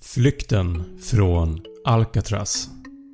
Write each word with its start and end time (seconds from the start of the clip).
Flykten 0.00 0.98
från 1.02 1.60
Alcatraz. 1.84 2.68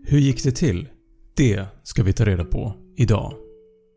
Hur 0.04 0.18
gick 0.18 0.44
det 0.44 0.52
till? 0.52 0.88
Det 1.36 1.66
ska 1.82 2.02
vi 2.02 2.12
ta 2.12 2.24
reda 2.24 2.44
på 2.44 2.74
idag. 2.96 3.34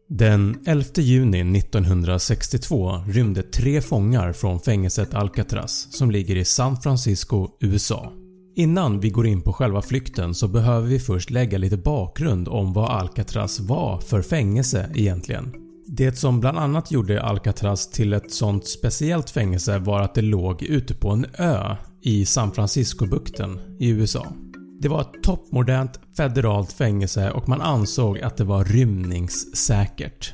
Den 0.10 0.58
11 0.66 0.86
juni 0.96 1.60
1962 1.60 3.04
rymde 3.08 3.44
tre 3.44 3.82
fångar 3.82 4.34
från 4.34 4.60
fängelset 4.60 5.14
Alcatraz 5.14 5.88
som 5.92 6.12
ligger 6.12 6.36
i 6.36 6.46
San 6.46 6.82
Francisco, 6.82 7.50
USA. 7.60 8.12
Innan 8.56 9.00
vi 9.00 9.10
går 9.10 9.28
in 9.28 9.42
på 9.42 9.54
själva 9.54 9.82
flykten 9.82 10.34
så 10.34 10.48
behöver 10.48 10.88
vi 10.88 11.00
först 11.00 11.30
lägga 11.30 11.58
lite 11.58 11.78
bakgrund 11.78 12.48
om 12.48 12.74
vad 12.74 12.90
Alcatraz 12.90 13.60
var 13.60 14.00
för 14.02 14.22
fängelse 14.22 14.92
egentligen. 14.96 15.65
Det 15.98 16.18
som 16.18 16.40
bland 16.40 16.58
annat 16.58 16.92
gjorde 16.92 17.24
Alcatraz 17.24 17.90
till 17.90 18.14
ett 18.14 18.32
sånt 18.32 18.68
speciellt 18.68 19.30
fängelse 19.30 19.80
var 19.80 20.02
att 20.02 20.16
det 20.16 20.22
låg 20.22 20.64
ute 20.64 20.94
på 20.94 21.10
en 21.10 21.26
ö 21.38 21.76
i 22.02 22.26
San 22.26 22.52
Francisco-bukten 22.52 23.60
i 23.80 23.90
USA. 23.90 24.28
Det 24.82 24.88
var 24.88 25.02
ett 25.02 25.24
toppmodernt 25.24 26.00
federalt 26.18 26.72
fängelse 26.72 27.32
och 27.32 27.50
man 27.50 27.62
ansåg 27.62 28.20
att 28.20 28.38
det 28.38 28.44
var 28.44 28.64
rymningssäkert. 28.64 30.34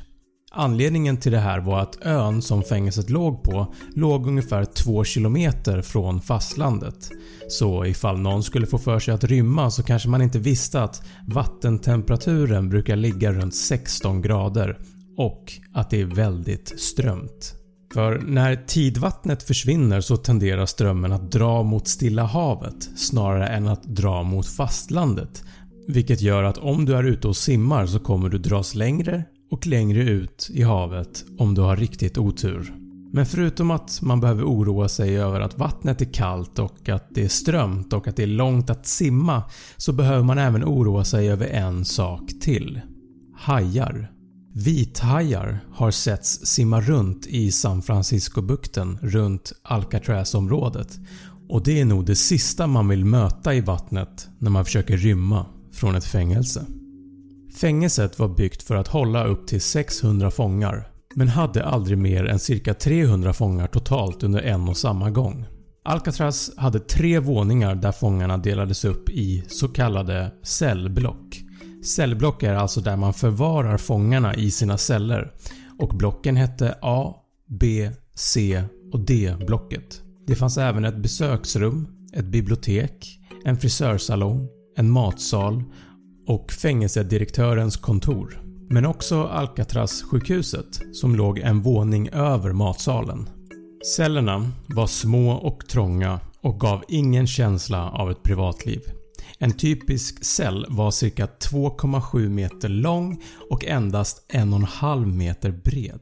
Anledningen 0.52 1.16
till 1.16 1.32
det 1.32 1.38
här 1.38 1.60
var 1.60 1.80
att 1.80 2.06
ön 2.06 2.42
som 2.42 2.62
fängelset 2.62 3.10
låg 3.10 3.42
på 3.42 3.74
låg 3.94 4.26
ungefär 4.26 4.64
2 4.64 5.04
km 5.04 5.52
från 5.82 6.20
fastlandet. 6.20 7.10
Så 7.48 7.84
ifall 7.84 8.20
någon 8.20 8.42
skulle 8.42 8.66
få 8.66 8.78
för 8.78 8.98
sig 8.98 9.14
att 9.14 9.24
rymma 9.24 9.70
så 9.70 9.82
kanske 9.82 10.08
man 10.08 10.22
inte 10.22 10.38
visste 10.38 10.82
att 10.82 11.02
vattentemperaturen 11.28 12.68
brukar 12.68 12.96
ligga 12.96 13.32
runt 13.32 13.54
16 13.54 14.22
grader 14.22 14.78
och 15.16 15.52
att 15.72 15.90
det 15.90 16.00
är 16.00 16.04
väldigt 16.04 16.80
strömt. 16.80 17.54
För 17.94 18.18
när 18.18 18.56
tidvattnet 18.56 19.42
försvinner 19.42 20.00
så 20.00 20.16
tenderar 20.16 20.66
strömmen 20.66 21.12
att 21.12 21.32
dra 21.32 21.62
mot 21.62 21.88
Stilla 21.88 22.24
havet 22.24 22.90
snarare 22.96 23.46
än 23.46 23.68
att 23.68 23.82
dra 23.82 24.22
mot 24.22 24.46
fastlandet. 24.46 25.44
Vilket 25.88 26.20
gör 26.20 26.42
att 26.42 26.58
om 26.58 26.84
du 26.84 26.96
är 26.96 27.04
ute 27.04 27.28
och 27.28 27.36
simmar 27.36 27.86
så 27.86 27.98
kommer 27.98 28.28
du 28.28 28.38
dras 28.38 28.74
längre 28.74 29.24
och 29.50 29.66
längre 29.66 30.02
ut 30.02 30.50
i 30.52 30.62
havet 30.62 31.24
om 31.38 31.54
du 31.54 31.60
har 31.60 31.76
riktigt 31.76 32.18
otur. 32.18 32.74
Men 33.12 33.26
förutom 33.26 33.70
att 33.70 34.02
man 34.02 34.20
behöver 34.20 34.44
oroa 34.44 34.88
sig 34.88 35.18
över 35.18 35.40
att 35.40 35.58
vattnet 35.58 36.00
är 36.00 36.12
kallt 36.12 36.58
och 36.58 36.88
att 36.88 37.06
det 37.10 37.24
är 37.24 37.28
strömt 37.28 37.92
och 37.92 38.08
att 38.08 38.16
det 38.16 38.22
är 38.22 38.26
långt 38.26 38.70
att 38.70 38.86
simma 38.86 39.42
så 39.76 39.92
behöver 39.92 40.22
man 40.22 40.38
även 40.38 40.64
oroa 40.64 41.04
sig 41.04 41.30
över 41.30 41.46
en 41.46 41.84
sak 41.84 42.30
till. 42.40 42.80
Hajar. 43.36 44.10
Vithajar 44.54 45.60
har 45.72 45.90
setts 45.90 46.46
simma 46.46 46.80
runt 46.80 47.26
i 47.26 47.52
San 47.52 47.82
Francisco-bukten 47.82 48.98
runt 49.02 49.52
Alcatraz-området 49.62 50.98
och 51.48 51.64
det 51.64 51.80
är 51.80 51.84
nog 51.84 52.06
det 52.06 52.16
sista 52.16 52.66
man 52.66 52.88
vill 52.88 53.04
möta 53.04 53.54
i 53.54 53.60
vattnet 53.60 54.28
när 54.38 54.50
man 54.50 54.64
försöker 54.64 54.96
rymma 54.96 55.46
från 55.72 55.94
ett 55.94 56.04
fängelse. 56.04 56.66
Fängelset 57.60 58.18
var 58.18 58.28
byggt 58.28 58.62
för 58.62 58.76
att 58.76 58.88
hålla 58.88 59.24
upp 59.24 59.46
till 59.46 59.60
600 59.60 60.30
fångar 60.30 60.88
men 61.14 61.28
hade 61.28 61.64
aldrig 61.64 61.98
mer 61.98 62.24
än 62.24 62.38
cirka 62.38 62.74
300 62.74 63.32
fångar 63.32 63.66
totalt 63.66 64.22
under 64.22 64.42
en 64.42 64.68
och 64.68 64.76
samma 64.76 65.10
gång. 65.10 65.46
Alcatraz 65.84 66.50
hade 66.56 66.78
tre 66.78 67.18
våningar 67.18 67.74
där 67.74 67.92
fångarna 67.92 68.38
delades 68.38 68.84
upp 68.84 69.10
i 69.10 69.44
så 69.48 69.68
kallade 69.68 70.32
cellblock. 70.42 71.41
Cellblock 71.82 72.42
är 72.42 72.54
alltså 72.54 72.80
där 72.80 72.96
man 72.96 73.14
förvarar 73.14 73.78
fångarna 73.78 74.34
i 74.34 74.50
sina 74.50 74.78
celler 74.78 75.32
och 75.78 75.88
blocken 75.88 76.36
hette 76.36 76.78
A, 76.82 77.14
B, 77.48 77.90
C 78.14 78.62
och 78.92 79.00
D-blocket. 79.00 80.02
Det 80.26 80.34
fanns 80.34 80.58
även 80.58 80.84
ett 80.84 81.02
besöksrum, 81.02 81.88
ett 82.12 82.24
bibliotek, 82.24 83.20
en 83.44 83.56
frisörsalong, 83.56 84.48
en 84.76 84.90
matsal 84.90 85.64
och 86.26 86.52
fängelsedirektörens 86.52 87.76
kontor. 87.76 88.42
Men 88.70 88.86
också 88.86 89.24
Alcatraz-sjukhuset 89.24 90.82
som 90.92 91.16
låg 91.16 91.38
en 91.38 91.60
våning 91.60 92.08
över 92.08 92.52
matsalen. 92.52 93.28
Cellerna 93.96 94.50
var 94.66 94.86
små 94.86 95.32
och 95.32 95.68
trånga 95.68 96.20
och 96.40 96.60
gav 96.60 96.84
ingen 96.88 97.26
känsla 97.26 97.90
av 97.90 98.10
ett 98.10 98.22
privatliv. 98.22 98.80
En 99.42 99.52
typisk 99.52 100.24
cell 100.24 100.66
var 100.68 100.90
cirka 100.90 101.26
2,7 101.26 102.28
meter 102.28 102.68
lång 102.68 103.22
och 103.50 103.64
endast 103.64 104.26
1,5 104.32 105.06
meter 105.06 105.50
bred 105.50 106.00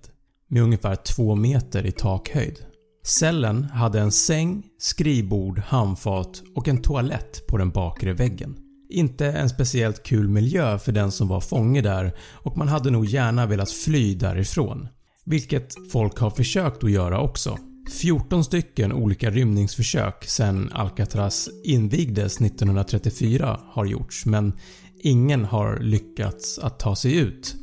med 0.49 0.63
ungefär 0.63 0.97
2 0.97 1.35
meter 1.35 1.87
i 1.87 1.93
takhöjd. 1.93 2.59
Cellen 3.07 3.65
hade 3.65 4.01
en 4.01 4.13
säng, 4.13 4.63
skrivbord, 4.79 5.59
handfat 5.59 6.43
och 6.55 6.69
en 6.69 6.83
toalett 6.83 7.47
på 7.47 7.57
den 7.57 7.71
bakre 7.71 8.13
väggen. 8.13 8.57
Inte 8.91 9.27
en 9.27 9.49
speciellt 9.49 10.03
kul 10.03 10.29
miljö 10.29 10.79
för 10.79 10.93
den 10.93 11.13
som 11.13 11.29
var 11.29 11.41
fånge 11.41 11.81
där 11.81 12.17
och 12.33 12.57
man 12.57 12.69
hade 12.69 12.91
nog 12.91 13.07
gärna 13.07 13.47
velat 13.47 13.71
fly 13.71 14.15
därifrån. 14.15 14.89
Vilket 15.25 15.75
folk 15.93 16.19
har 16.19 16.31
försökt 16.31 16.85
att 16.85 16.91
göra 16.91 17.21
också. 17.21 17.59
14 17.91 18.45
stycken 18.45 18.93
olika 18.93 19.31
rymningsförsök 19.31 20.25
sedan 20.25 20.71
Alcatraz 20.73 21.49
invigdes 21.65 22.41
1934 22.41 23.61
har 23.67 23.85
gjorts 23.85 24.27
men 24.27 24.53
ingen 24.99 25.45
har 25.45 25.79
lyckats 25.79 26.59
att 26.59 26.79
ta 26.79 26.97
sig 26.97 27.17
ut. 27.17 27.57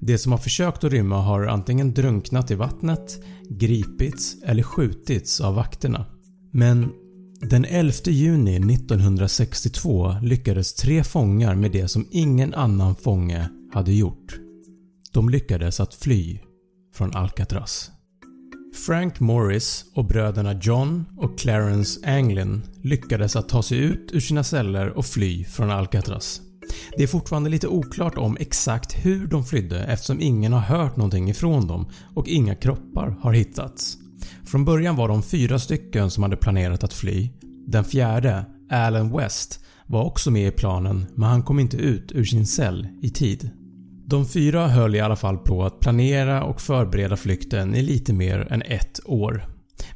De 0.00 0.18
som 0.18 0.32
har 0.32 0.38
försökt 0.38 0.84
att 0.84 0.92
rymma 0.92 1.22
har 1.22 1.46
antingen 1.46 1.94
drunknat 1.94 2.50
i 2.50 2.54
vattnet, 2.54 3.24
gripits 3.50 4.36
eller 4.44 4.62
skjutits 4.62 5.40
av 5.40 5.54
vakterna. 5.54 6.06
Men 6.52 6.92
den 7.40 7.64
11 7.64 7.92
juni 8.06 8.56
1962 8.56 10.14
lyckades 10.22 10.74
tre 10.74 11.04
fångar 11.04 11.54
med 11.54 11.72
det 11.72 11.88
som 11.88 12.08
ingen 12.10 12.54
annan 12.54 12.96
fånge 12.96 13.48
hade 13.72 13.92
gjort. 13.92 14.38
De 15.12 15.28
lyckades 15.28 15.80
att 15.80 15.94
fly 15.94 16.38
från 16.94 17.14
Alcatraz. 17.16 17.90
Frank 18.76 19.20
Morris 19.20 19.84
och 19.94 20.04
bröderna 20.04 20.52
John 20.62 21.04
och 21.16 21.38
Clarence 21.38 22.00
Anglin 22.04 22.62
lyckades 22.82 23.36
att 23.36 23.48
ta 23.48 23.62
sig 23.62 23.78
ut 23.78 24.10
ur 24.12 24.20
sina 24.20 24.44
celler 24.44 24.98
och 24.98 25.06
fly 25.06 25.44
från 25.44 25.70
Alcatraz. 25.70 26.40
Det 26.96 27.02
är 27.02 27.06
fortfarande 27.06 27.50
lite 27.50 27.68
oklart 27.68 28.18
om 28.18 28.36
exakt 28.40 28.92
hur 29.04 29.26
de 29.26 29.44
flydde 29.44 29.84
eftersom 29.84 30.20
ingen 30.20 30.52
har 30.52 30.60
hört 30.60 30.96
någonting 30.96 31.30
ifrån 31.30 31.66
dem 31.66 31.88
och 32.14 32.28
inga 32.28 32.54
kroppar 32.54 33.16
har 33.20 33.32
hittats. 33.32 33.98
Från 34.46 34.64
början 34.64 34.96
var 34.96 35.08
de 35.08 35.22
fyra 35.22 35.58
stycken 35.58 36.10
som 36.10 36.22
hade 36.22 36.36
planerat 36.36 36.84
att 36.84 36.92
fly. 36.92 37.30
Den 37.66 37.84
fjärde, 37.84 38.44
Alan 38.70 39.16
West, 39.16 39.60
var 39.86 40.04
också 40.04 40.30
med 40.30 40.48
i 40.48 40.50
planen 40.50 41.06
men 41.14 41.28
han 41.28 41.42
kom 41.42 41.58
inte 41.58 41.76
ut 41.76 42.12
ur 42.12 42.24
sin 42.24 42.46
cell 42.46 42.88
i 43.02 43.10
tid. 43.10 43.50
De 44.08 44.26
fyra 44.26 44.68
höll 44.68 44.94
i 44.94 45.00
alla 45.00 45.16
fall 45.16 45.38
på 45.38 45.64
att 45.64 45.80
planera 45.80 46.44
och 46.44 46.60
förbereda 46.60 47.16
flykten 47.16 47.74
i 47.74 47.82
lite 47.82 48.12
mer 48.12 48.52
än 48.52 48.62
ett 48.62 49.00
år. 49.04 49.46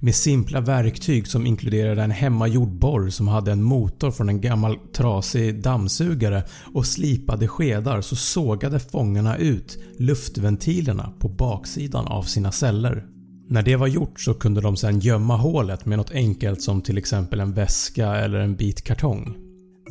Med 0.01 0.15
simpla 0.15 0.61
verktyg 0.61 1.27
som 1.27 1.47
inkluderade 1.47 2.03
en 2.03 2.11
hemmagjord 2.11 2.69
borr 2.69 3.09
som 3.09 3.29
hade 3.29 3.53
en 3.53 3.63
motor 3.63 4.11
från 4.11 4.29
en 4.29 4.41
gammal 4.41 4.77
trasig 4.77 5.63
dammsugare 5.63 6.45
och 6.75 6.87
slipade 6.87 7.49
skedar 7.49 8.01
så 8.01 8.17
sågade 8.17 8.81
fångarna 8.81 9.37
ut 9.37 9.79
luftventilerna 9.99 11.13
på 11.19 11.29
baksidan 11.29 12.07
av 12.07 12.23
sina 12.23 12.53
celler. 12.53 13.07
När 13.49 13.63
det 13.63 13.77
var 13.77 13.87
gjort 13.87 14.21
så 14.21 14.35
kunde 14.35 14.61
de 14.61 14.77
sedan 14.77 15.01
gömma 15.01 15.37
hålet 15.37 15.87
med 15.87 15.99
något 15.99 16.11
enkelt 16.11 16.63
som 16.63 16.83
till 16.83 16.99
exempel 16.99 17.41
en 17.41 17.55
väska 17.55 18.07
eller 18.17 18.39
en 18.39 18.57
bit 18.57 18.85
kartong. 18.85 19.37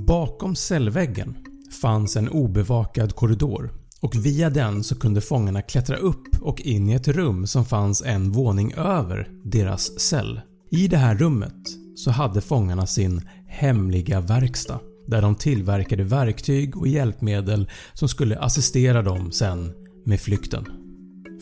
Bakom 0.07 0.55
cellväggen 0.55 1.35
fanns 1.81 2.17
en 2.17 2.29
obevakad 2.29 3.15
korridor 3.15 3.78
och 3.99 4.15
via 4.15 4.49
den 4.49 4.83
så 4.83 4.95
kunde 4.95 5.21
fångarna 5.21 5.61
klättra 5.61 5.97
upp 5.97 6.41
och 6.41 6.61
in 6.61 6.89
i 6.89 6.93
ett 6.93 7.07
rum 7.07 7.47
som 7.47 7.65
fanns 7.65 8.01
en 8.01 8.31
våning 8.31 8.73
över 8.73 9.29
deras 9.43 9.99
cell. 9.99 10.41
I 10.71 10.87
det 10.87 10.97
här 10.97 11.15
rummet 11.15 11.55
så 11.95 12.11
hade 12.11 12.41
fångarna 12.41 12.87
sin 12.87 13.21
hemliga 13.47 14.21
verkstad 14.21 14.79
där 15.07 15.21
de 15.21 15.35
tillverkade 15.35 16.03
verktyg 16.03 16.77
och 16.77 16.87
hjälpmedel 16.87 17.69
som 17.93 18.09
skulle 18.09 18.39
assistera 18.39 19.01
dem 19.01 19.31
sen 19.31 19.73
med 20.05 20.19
flykten. 20.19 20.65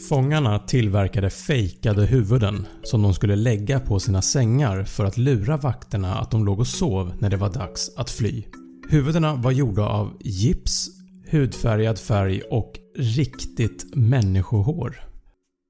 Fångarna 0.09 0.59
tillverkade 0.59 1.29
fejkade 1.29 2.05
huvuden 2.05 2.67
som 2.83 3.01
de 3.01 3.13
skulle 3.13 3.35
lägga 3.35 3.79
på 3.79 3.99
sina 3.99 4.21
sängar 4.21 4.83
för 4.83 5.05
att 5.05 5.17
lura 5.17 5.57
vakterna 5.57 6.15
att 6.15 6.31
de 6.31 6.45
låg 6.45 6.59
och 6.59 6.67
sov 6.67 7.13
när 7.19 7.29
det 7.29 7.37
var 7.37 7.49
dags 7.49 7.91
att 7.97 8.09
fly. 8.09 8.43
Huvudena 8.89 9.35
var 9.35 9.51
gjorda 9.51 9.85
av 9.85 10.13
gips, 10.19 10.89
hudfärgad 11.29 11.99
färg 11.99 12.41
och 12.41 12.79
riktigt 12.95 13.95
människohår. 13.95 14.99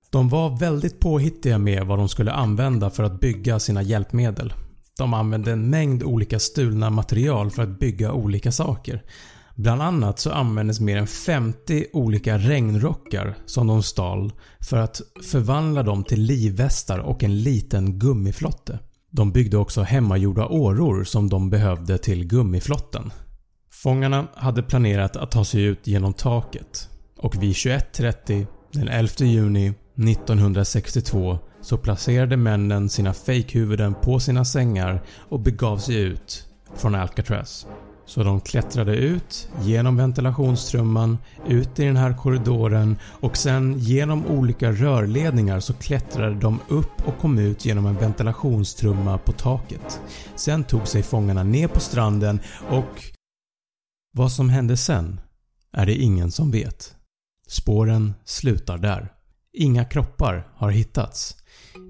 De 0.09 0.29
var 0.29 0.59
väldigt 0.59 0.99
påhittiga 0.99 1.57
med 1.57 1.87
vad 1.87 1.99
de 1.99 2.09
skulle 2.09 2.31
använda 2.31 2.89
för 2.89 3.03
att 3.03 3.19
bygga 3.19 3.59
sina 3.59 3.81
hjälpmedel. 3.81 4.53
De 4.97 5.13
använde 5.13 5.51
en 5.51 5.69
mängd 5.69 6.03
olika 6.03 6.39
stulna 6.39 6.89
material 6.89 7.51
för 7.51 7.63
att 7.63 7.79
bygga 7.79 8.11
olika 8.11 8.51
saker. 8.51 9.03
Bland 9.55 9.81
annat 9.81 10.19
så 10.19 10.31
användes 10.31 10.79
mer 10.79 10.97
än 10.97 11.07
50 11.07 11.85
olika 11.93 12.37
regnrockar 12.37 13.37
som 13.45 13.67
de 13.67 13.83
stal 13.83 14.33
för 14.69 14.77
att 14.77 15.01
förvandla 15.23 15.83
dem 15.83 16.03
till 16.03 16.21
livvästar 16.21 16.99
och 16.99 17.23
en 17.23 17.43
liten 17.43 17.99
gummiflotte. 17.99 18.79
De 19.11 19.31
byggde 19.31 19.57
också 19.57 19.81
hemmagjorda 19.81 20.47
åror 20.47 21.03
som 21.03 21.29
de 21.29 21.49
behövde 21.49 21.97
till 21.97 22.25
gummiflotten. 22.25 23.11
Fångarna 23.83 24.27
hade 24.35 24.63
planerat 24.63 25.15
att 25.15 25.31
ta 25.31 25.45
sig 25.45 25.63
ut 25.63 25.87
genom 25.87 26.13
taket 26.13 26.89
och 27.17 27.43
vid 27.43 27.51
21.30 27.51 28.47
den 28.71 28.87
11 28.87 29.09
juni 29.17 29.73
1962 29.95 31.39
så 31.61 31.77
placerade 31.77 32.37
männen 32.37 32.89
sina 32.89 33.13
fejkhuvuden 33.13 33.93
på 33.93 34.19
sina 34.19 34.45
sängar 34.45 35.01
och 35.29 35.39
begav 35.39 35.77
sig 35.77 35.95
ut 35.95 36.47
från 36.75 36.95
Alcatraz. 36.95 37.67
Så 38.05 38.23
de 38.23 38.41
klättrade 38.41 38.95
ut 38.95 39.49
genom 39.61 39.97
ventilationstrumman, 39.97 41.17
ut 41.47 41.79
i 41.79 41.85
den 41.85 41.97
här 41.97 42.13
korridoren 42.13 42.97
och 43.03 43.37
sen 43.37 43.79
genom 43.79 44.25
olika 44.25 44.71
rörledningar 44.71 45.59
så 45.59 45.73
klättrade 45.73 46.35
de 46.35 46.59
upp 46.67 47.07
och 47.07 47.17
kom 47.17 47.37
ut 47.37 47.65
genom 47.65 47.85
en 47.85 47.97
ventilationstrumma 47.97 49.17
på 49.17 49.31
taket. 49.31 50.01
Sen 50.35 50.63
tog 50.63 50.87
sig 50.87 51.03
fångarna 51.03 51.43
ner 51.43 51.67
på 51.67 51.79
stranden 51.79 52.39
och 52.69 53.16
vad 54.17 54.31
som 54.31 54.49
hände 54.49 54.77
sen 54.77 55.19
är 55.73 55.85
det 55.85 55.95
ingen 55.95 56.31
som 56.31 56.51
vet. 56.51 56.95
Spåren 57.47 58.13
slutar 58.25 58.77
där. 58.77 59.11
Inga 59.53 59.85
kroppar 59.85 60.47
har 60.55 60.71
hittats. 60.71 61.35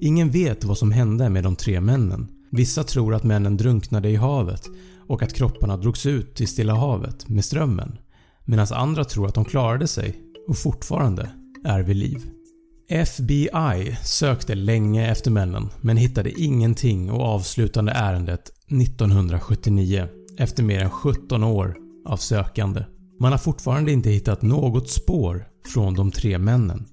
Ingen 0.01 0.31
vet 0.31 0.63
vad 0.63 0.77
som 0.77 0.91
hände 0.91 1.29
med 1.29 1.43
de 1.43 1.55
tre 1.55 1.81
männen. 1.81 2.27
Vissa 2.51 2.83
tror 2.83 3.15
att 3.15 3.23
männen 3.23 3.57
drunknade 3.57 4.09
i 4.09 4.15
havet 4.15 4.63
och 5.07 5.23
att 5.23 5.33
kropparna 5.33 5.77
drogs 5.77 6.05
ut 6.05 6.41
i 6.41 6.47
Stilla 6.47 6.75
havet 6.75 7.29
med 7.29 7.45
strömmen 7.45 7.97
medan 8.45 8.67
andra 8.71 9.03
tror 9.03 9.27
att 9.27 9.35
de 9.35 9.45
klarade 9.45 9.87
sig 9.87 10.21
och 10.47 10.57
fortfarande 10.57 11.29
är 11.63 11.83
vid 11.83 11.95
liv. 11.95 12.29
FBI 12.89 13.97
sökte 14.03 14.55
länge 14.55 15.11
efter 15.11 15.31
männen 15.31 15.69
men 15.81 15.97
hittade 15.97 16.41
ingenting 16.41 17.11
och 17.11 17.21
avslutade 17.21 17.91
ärendet 17.91 18.49
1979 18.67 20.07
efter 20.37 20.63
mer 20.63 20.79
än 20.79 20.89
17 20.89 21.43
år 21.43 21.86
av 22.07 22.17
sökande. 22.17 22.85
Man 23.19 23.31
har 23.31 23.39
fortfarande 23.39 23.91
inte 23.91 24.09
hittat 24.09 24.41
något 24.41 24.89
spår 24.89 25.45
från 25.73 25.93
de 25.93 26.11
tre 26.11 26.37
männen. 26.37 26.85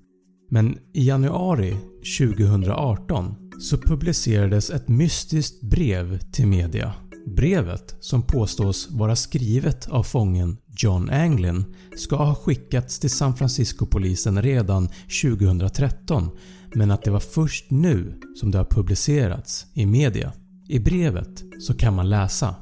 Men 0.50 0.78
i 0.94 1.06
januari 1.06 1.76
2018 2.18 3.34
så 3.60 3.78
publicerades 3.78 4.70
ett 4.70 4.88
mystiskt 4.88 5.62
brev 5.62 6.18
till 6.18 6.46
media. 6.46 6.92
Brevet, 7.26 7.96
som 8.00 8.22
påstås 8.22 8.88
vara 8.90 9.16
skrivet 9.16 9.88
av 9.88 10.02
fången 10.02 10.56
John 10.78 11.10
Anglin, 11.10 11.64
ska 11.96 12.16
ha 12.16 12.34
skickats 12.34 12.98
till 12.98 13.10
San 13.10 13.36
Francisco-polisen 13.36 14.42
redan 14.42 14.88
2013 15.22 16.30
men 16.74 16.90
att 16.90 17.02
det 17.02 17.10
var 17.10 17.20
först 17.20 17.70
nu 17.70 18.20
som 18.40 18.50
det 18.50 18.58
har 18.58 18.64
publicerats 18.64 19.66
i 19.74 19.86
media. 19.86 20.32
I 20.68 20.78
brevet 20.78 21.44
så 21.60 21.74
kan 21.74 21.94
man 21.94 22.08
läsa 22.10 22.54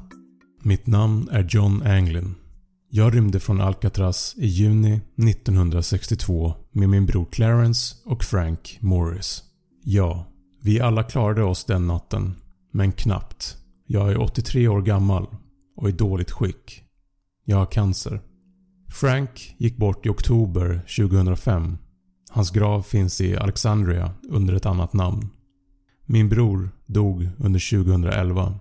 “Mitt 0.63 0.87
namn 0.87 1.29
är 1.31 1.47
John 1.49 1.81
Anglin. 1.81 2.35
Jag 2.95 3.15
rymde 3.15 3.39
från 3.39 3.61
Alcatraz 3.61 4.35
i 4.37 4.47
juni 4.47 5.01
1962 5.29 6.53
med 6.71 6.89
min 6.89 7.05
bror 7.05 7.25
Clarence 7.31 7.95
och 8.05 8.23
Frank 8.23 8.77
Morris. 8.81 9.43
Ja, 9.83 10.27
vi 10.61 10.79
alla 10.79 11.03
klarade 11.03 11.43
oss 11.43 11.65
den 11.65 11.87
natten, 11.87 12.35
men 12.71 12.91
knappt. 12.91 13.57
Jag 13.87 14.11
är 14.11 14.21
83 14.21 14.67
år 14.67 14.81
gammal 14.81 15.27
och 15.75 15.89
i 15.89 15.91
dåligt 15.91 16.31
skick. 16.31 16.83
Jag 17.45 17.57
har 17.57 17.65
cancer. 17.65 18.21
Frank 18.89 19.55
gick 19.57 19.77
bort 19.77 20.05
i 20.05 20.09
oktober 20.09 20.85
2005. 20.97 21.77
Hans 22.31 22.51
grav 22.51 22.81
finns 22.81 23.21
i 23.21 23.37
Alexandria 23.37 24.11
under 24.29 24.53
ett 24.53 24.65
annat 24.65 24.93
namn. 24.93 25.29
Min 26.05 26.29
bror 26.29 26.69
dog 26.85 27.29
under 27.37 27.85
2011. 27.85 28.59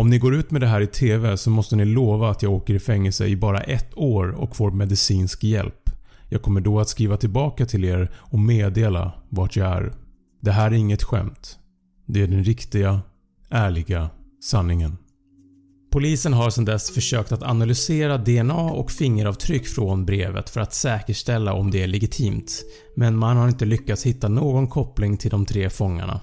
Om 0.00 0.10
ni 0.10 0.18
går 0.18 0.34
ut 0.34 0.50
med 0.50 0.60
det 0.60 0.66
här 0.66 0.80
i 0.80 0.86
TV 0.86 1.36
så 1.36 1.50
måste 1.50 1.76
ni 1.76 1.84
lova 1.84 2.30
att 2.30 2.42
jag 2.42 2.52
åker 2.52 2.74
i 2.74 2.78
fängelse 2.78 3.26
i 3.26 3.36
bara 3.36 3.60
ett 3.60 3.98
år 3.98 4.30
och 4.30 4.56
får 4.56 4.70
medicinsk 4.70 5.44
hjälp. 5.44 5.90
Jag 6.28 6.42
kommer 6.42 6.60
då 6.60 6.80
att 6.80 6.88
skriva 6.88 7.16
tillbaka 7.16 7.66
till 7.66 7.84
er 7.84 8.10
och 8.16 8.38
meddela 8.38 9.12
vart 9.28 9.56
jag 9.56 9.68
är. 9.68 9.92
Det 10.40 10.52
här 10.52 10.70
är 10.70 10.74
inget 10.74 11.02
skämt. 11.02 11.58
Det 12.06 12.22
är 12.22 12.26
den 12.26 12.44
riktiga, 12.44 13.00
ärliga 13.50 14.10
sanningen. 14.42 14.96
Polisen 15.90 16.32
har 16.32 16.50
sedan 16.50 16.64
dess 16.64 16.90
försökt 16.90 17.32
att 17.32 17.42
analysera 17.42 18.18
DNA 18.18 18.62
och 18.62 18.90
fingeravtryck 18.90 19.66
från 19.66 20.04
brevet 20.06 20.50
för 20.50 20.60
att 20.60 20.74
säkerställa 20.74 21.52
om 21.52 21.70
det 21.70 21.82
är 21.82 21.86
legitimt, 21.86 22.64
men 22.96 23.16
man 23.16 23.36
har 23.36 23.48
inte 23.48 23.64
lyckats 23.64 24.06
hitta 24.06 24.28
någon 24.28 24.68
koppling 24.68 25.16
till 25.16 25.30
de 25.30 25.46
tre 25.46 25.70
fångarna. 25.70 26.20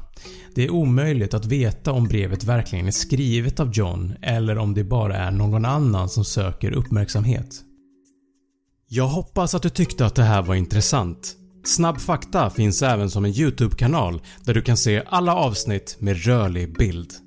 Det 0.56 0.66
är 0.66 0.70
omöjligt 0.70 1.34
att 1.34 1.46
veta 1.46 1.92
om 1.92 2.08
brevet 2.08 2.44
verkligen 2.44 2.88
är 2.88 2.92
skrivet 2.92 3.60
av 3.60 3.72
John 3.74 4.14
eller 4.22 4.58
om 4.58 4.74
det 4.74 4.84
bara 4.84 5.18
är 5.18 5.32
någon 5.32 5.66
annan 5.66 6.10
som 6.10 6.26
söker 6.26 6.72
uppmärksamhet. 6.72 7.64
Jag 8.88 9.08
hoppas 9.08 9.56
att 9.56 9.62
du 9.62 9.70
tyckte 9.70 10.06
att 10.06 10.16
det 10.16 10.24
här 10.24 10.42
var 10.42 10.56
intressant. 10.56 11.36
Snabb 11.66 12.00
fakta 12.00 12.50
finns 12.50 12.82
även 12.82 13.10
som 13.10 13.26
en 13.26 13.32
YouTube-kanal 13.32 14.22
där 14.44 14.54
du 14.54 14.62
kan 14.62 14.78
se 14.78 15.04
alla 15.08 15.36
avsnitt 15.36 15.98
med 16.00 16.26
rörlig 16.26 16.78
bild. 16.78 17.27